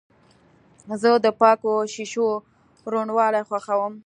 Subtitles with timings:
[1.01, 2.27] زه د پاکو شیشو
[2.91, 3.93] روڼوالی خوښوم.